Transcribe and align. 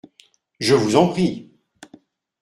Je 0.59 0.73
vous 0.73 0.95
en 0.95 1.09
prie! 1.09 1.53